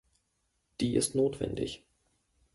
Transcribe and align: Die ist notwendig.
Die 0.79 0.95
ist 0.95 1.13
notwendig. 1.13 1.83